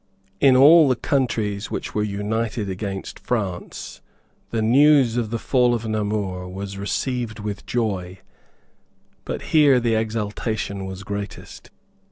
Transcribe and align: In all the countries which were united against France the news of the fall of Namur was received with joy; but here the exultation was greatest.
In 0.39 0.55
all 0.55 0.89
the 0.89 0.95
countries 0.95 1.69
which 1.69 1.93
were 1.93 2.01
united 2.01 2.67
against 2.71 3.19
France 3.19 4.01
the 4.49 4.63
news 4.63 5.15
of 5.15 5.29
the 5.29 5.37
fall 5.37 5.75
of 5.75 5.87
Namur 5.87 6.49
was 6.49 6.75
received 6.75 7.37
with 7.37 7.67
joy; 7.67 8.17
but 9.25 9.43
here 9.53 9.79
the 9.79 9.93
exultation 9.93 10.87
was 10.87 11.03
greatest. 11.03 11.69